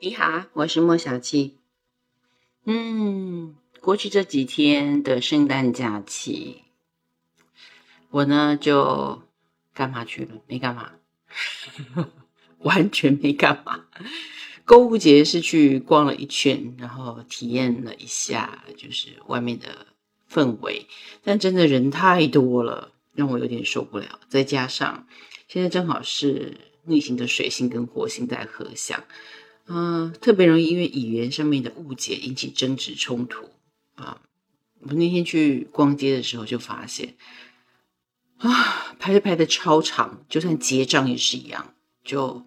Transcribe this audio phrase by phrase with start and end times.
[0.00, 1.56] 你好，我是莫小七。
[2.64, 6.62] 嗯，过去这几天的圣诞假期，
[8.10, 9.22] 我呢就
[9.72, 10.42] 干嘛去了？
[10.46, 10.92] 没干嘛，
[12.58, 13.86] 完全没干嘛。
[14.64, 19.86] 购物节是去逛了一圈，然后体验了一下，就是外面的
[20.30, 20.86] 氛围。
[21.22, 24.20] 但真的人太多了，让我有点受不了。
[24.28, 25.06] 再加上
[25.48, 29.04] 现在正好是逆行的水星跟火星在合相。
[29.66, 33.50] 嗯，特别容易因为语言上面的误解引起争执冲突
[33.96, 34.20] 啊！
[34.80, 37.16] 我那天去逛街的时候就发现，
[38.38, 42.46] 啊，排队排的超长，就算结账也是一样，就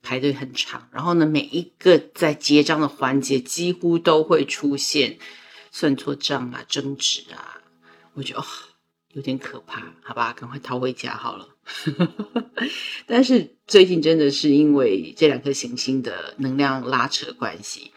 [0.00, 0.88] 排队很长。
[0.90, 5.18] 然后呢，每一个在结账的环节几乎都会出现
[5.70, 7.60] 算错账啊、争执啊，
[8.14, 8.46] 我觉得哦，
[9.12, 11.48] 有点可怕，好吧，赶快逃回家好了。
[13.06, 17.90] 但是最近真的是因为这两颗行星的能量拉扯关系，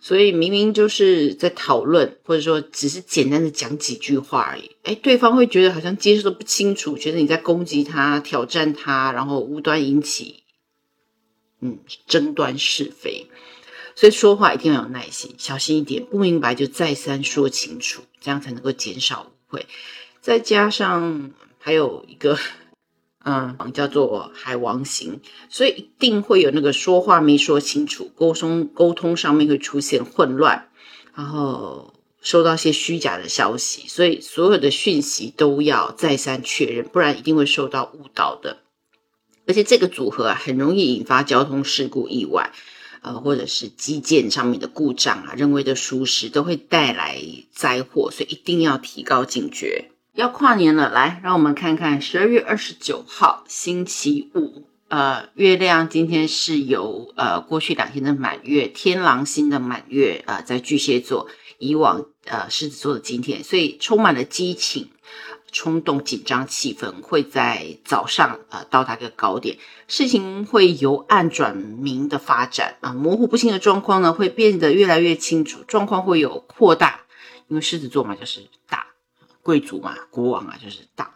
[0.00, 10.42] 所以明明就是在讨论，或者说只是简单的讲几句话而已，哎，对方会觉得好像接受的不清楚，觉得你在攻击他、挑战他，然后无端引起
[11.60, 13.26] 嗯争端是非。
[13.94, 19.66] 所以说话一定要有耐心，小心一点，不明白就再三说清楚，这样才能够减少误会。
[20.26, 22.36] 再加上还有一个。
[23.28, 30.68] 嗯，叫做海王星，所以一定会有那个说话没说清楚，沟通沟通上面会出现混乱，
[31.12, 38.58] 然后收到些虚假的消息，所以所有的讯息都要再三确认，不然一定会受到误导的。
[39.48, 42.52] 而且这个组合啊，很容易引发交通事故、意外，
[43.02, 47.20] 呃，或者是基建上面的故障啊，人为的疏失都会带来
[47.52, 49.90] 灾祸，所以一定要提高警觉。
[50.16, 64.88] 要跨年了，来，让我们看看十二月二十九号星期五，呃，月亮今天是由呃过去两天的满月天狼星的满月啊，在巨蟹座，以往呃狮子座的今天，所以充满了激情、
[65.52, 77.02] 冲动、紧张气氛，会在早上呃到达个高点，事情会由暗转明的发展啊，模糊不清的状况呢会变得越来越清楚，状况会有扩大，
[77.48, 78.85] 因为狮子座嘛就是大。
[79.46, 81.12] 贵族嘛，国王啊，就是大，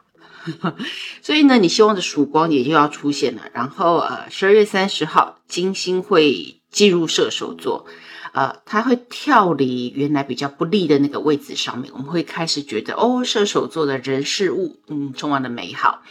[1.21, 3.43] 所以呢，你希望的曙光也就要出现了。
[3.53, 7.87] 然后呃，十二月三十号，金星会进入射手座，
[8.33, 16.03] 呃，它会跳离原来比较不利的那个位置上面，我们会开始觉得哦，射手座的人事物，嗯，充满了美好。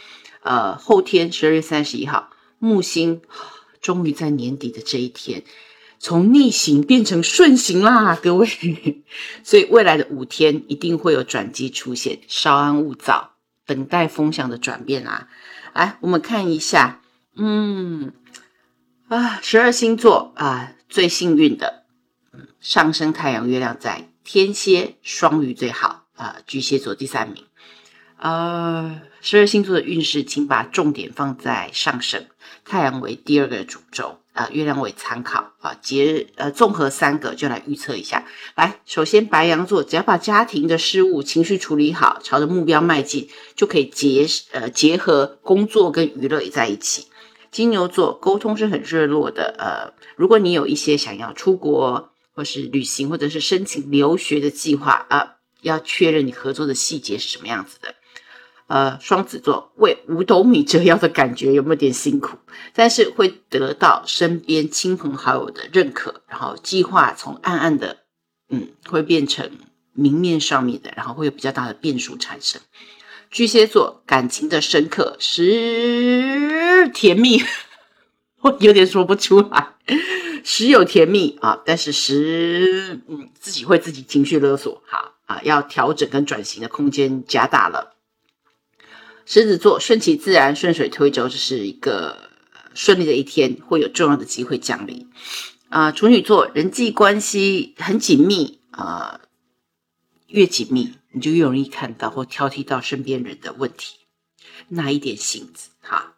[0.42, 3.22] 呃，后天十二月三十一号，木星
[3.80, 5.42] 终于在年底的这一天。
[6.02, 8.48] 从逆行变成顺行啦，各位，
[9.44, 13.34] 所以未来的五天一定会有转机出现，稍安勿躁，
[13.66, 15.28] 等待风向的转变啊！
[15.74, 17.02] 来，我们看一下，
[17.36, 18.14] 嗯，
[19.08, 21.84] 啊，十二星座啊，最幸运的，
[22.60, 27.44] 上升太阳、月亮在天蝎、双鱼最好啊，巨蟹座第三名。
[28.16, 32.24] 呃，十二星座的运势，请把重点放在上升，
[32.64, 34.18] 太阳为第二个主轴。
[34.40, 38.24] 啊，月亮为参考啊，结呃综合三个就来预测一下。
[38.54, 47.08] 来，首先白羊座，只要把家庭的事务、情绪处理好，朝着目标迈进，就可以结呃结合工作跟娱乐在一起。
[47.50, 57.94] 金牛座沟通是很热络的，呃，如果你有一些想要出国或是旅行或者是申请留学的计划啊，要确认你合作的细节是什么样子的。
[58.70, 62.38] 呃，双子座为五斗米折腰的感觉有没有点辛苦？
[62.72, 68.04] 但是会得到身边亲朋好友的认可，然后计划从暗暗的，
[68.48, 69.50] 嗯，会变成
[69.92, 72.60] 明面上面的，然后会有比较大的变数产生。
[73.28, 77.42] 巨蟹座感情的深刻时甜蜜，
[78.42, 79.74] 我有点说不出来，
[80.44, 87.96] 时有甜蜜啊，但是时嗯自己会自己情绪勒索，好啊，要调整跟转型的空间加大了。
[89.32, 92.30] 狮子座顺其自然，顺水推舟，这是一个
[92.74, 95.08] 顺利的一天，会有重要的机会降临。
[95.68, 99.20] 啊，处女座人际关系很紧密啊，
[100.26, 103.98] 越紧密你就越容易看到或挑剔到身边人的问题，
[104.66, 106.16] 那一点性子哈。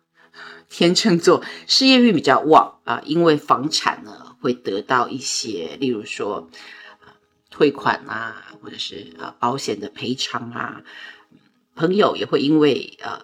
[0.70, 6.48] 天秤座事业运比较旺啊，因为房产呢会得到一些，例如说
[7.50, 10.81] 退款啊，或者是呃保险的赔偿啊。
[11.74, 13.20] 朋友也会因为呃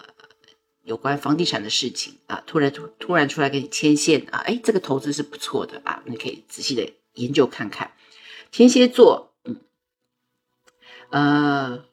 [0.82, 7.92] 有关房地产的事情啊，突然突突然出来给你牵线啊，哎，这个投资是不错的啊，你可以仔细的研究看看。
[8.50, 9.60] 天蝎座，嗯，
[11.10, 11.84] 呃，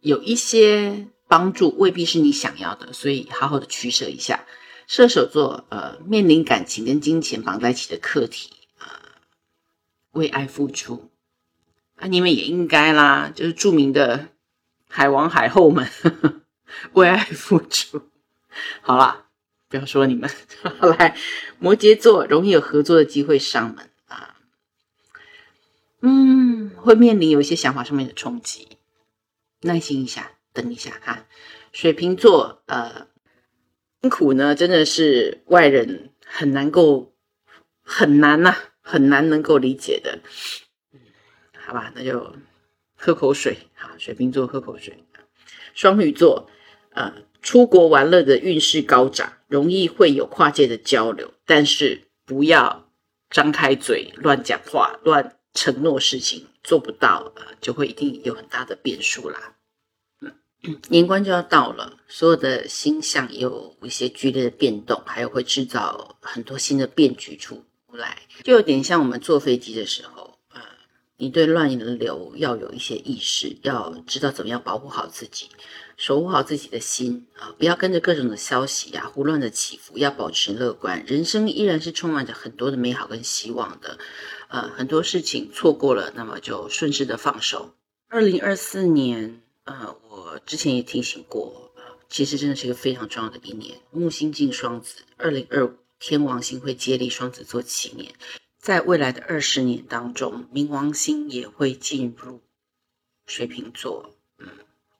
[0.00, 4.46] 有一些帮助未必是你想要的，所以好好的取舍一下。
[4.86, 9.20] 射手座，呃，面临感情跟金钱绑在一起的课题啊
[10.12, 11.10] 为爱付出
[11.96, 12.06] 啊！
[12.06, 14.28] 你们也应该啦，就是著名的
[14.88, 15.88] 海王海后们
[16.94, 18.08] 为爱付出。
[18.80, 19.26] 好啦，
[19.68, 20.28] 不要说你们，
[20.98, 21.16] 来，
[21.58, 24.36] 摩羯座容易有合作的机会上门啊，
[26.00, 28.78] 嗯，会面临有一些想法上面的冲击，
[29.60, 31.24] 耐心一下，等一下哈。
[31.70, 33.06] 水瓶座，呃，
[34.00, 37.14] 辛苦呢，真的是外人很难够
[37.82, 40.20] 很难呐，很难能够理解的。
[41.52, 42.34] 好吧，那就
[42.98, 43.56] 喝口水。
[43.74, 45.04] 好，水瓶座喝口水。
[45.74, 46.50] 双鱼座，
[46.90, 52.90] 呃，出国玩乐的运势高涨，容易会有跨界的交流，但是不要
[53.30, 59.54] 张开嘴乱讲话、乱承诺事情，做不到，呃，就会一定有很大的变数啦。
[60.88, 70.27] 年关就要到了，所有的星象有一些剧烈的变动，还有会制造很多新的变局出来，就有点像我们坐飞机的时候，
[71.18, 75.48] 你对乱流要有一些意识，要知道怎么样保护好自己，
[75.96, 83.98] 守护好自己的心啊，不要跟着各种的消息呀胡乱的起伏，要保持乐观，人生依然是充满着很多的美好跟希望的，
[84.48, 87.74] 呃，很多事情错过了，那么就顺势的放手。
[88.08, 89.42] 二零二四年。
[89.64, 91.74] 呃，我之前也提醒过，
[92.08, 93.76] 其实真的是一个非常重要的一年。
[93.90, 98.14] 木星进双子，二零二五天王星会接力双子座七年，
[98.68, 102.42] 在未来的二十年当中，冥王星也会进入
[103.24, 104.14] 水瓶座。
[104.36, 104.46] 嗯，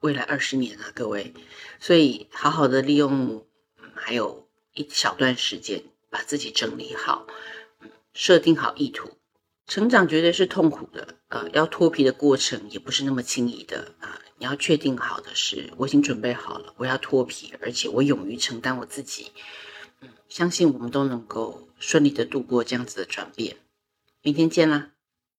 [0.00, 1.34] 未来二十年啊，各位，
[1.78, 3.46] 所以好好的利用，
[3.94, 7.26] 还有一小段时间，把自己整理好，
[7.82, 9.18] 嗯设定好意图。
[9.66, 14.18] 成长绝对是痛苦的，呃，要脱皮的过程也不是那么轻易的啊。
[14.38, 19.30] 你要确定好的是，我已经准备好了，我要脱皮，而且我勇于承担我自己。
[20.00, 23.56] 嗯，相信我们都能够顺利的度过这样子的转变。
[24.22, 24.97] 明天见啦！